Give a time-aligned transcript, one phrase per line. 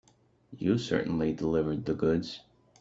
[0.57, 2.39] You certainly delivered the goods.